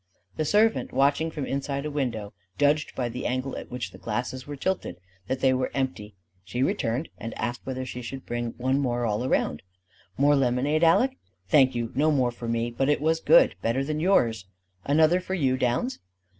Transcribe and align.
The 0.35 0.45
servant, 0.45 0.91
watching 0.91 1.29
from 1.29 1.45
inside 1.45 1.85
a 1.85 1.91
window, 1.91 2.33
judged 2.57 2.95
by 2.95 3.07
the 3.07 3.27
angle 3.27 3.55
at 3.55 3.69
which 3.69 3.91
the 3.91 3.99
glasses 3.99 4.47
were 4.47 4.55
tilted 4.55 4.95
that 5.27 5.41
they 5.41 5.53
were 5.53 5.69
empty: 5.75 6.15
she 6.43 6.63
returned 6.63 7.09
and 7.19 7.37
asked 7.37 7.61
whether 7.67 7.85
she 7.85 8.01
should 8.01 8.25
bring 8.25 8.55
'one 8.57 8.79
more 8.79 9.05
all 9.05 9.23
around.' 9.23 9.61
"More 10.17 10.35
lemonade, 10.35 10.83
Aleck?" 10.83 11.17
"Thank 11.49 11.75
you, 11.75 11.91
no 11.93 12.09
more 12.11 12.31
for 12.31 12.47
me 12.47 12.71
but 12.71 12.89
it 12.89 12.99
was 12.99 13.19
good, 13.19 13.53
better 13.61 13.83
than 13.83 13.99
yours." 13.99 14.45
"Another 14.87 15.19
for 15.19 15.35
you, 15.35 15.55
Downs?" 15.55 15.99